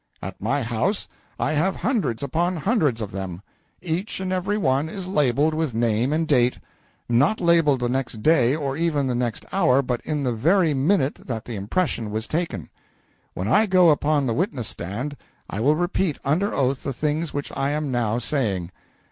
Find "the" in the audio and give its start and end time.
7.81-7.87, 9.05-9.13, 10.23-10.33, 11.45-11.55, 14.25-14.33, 16.81-16.93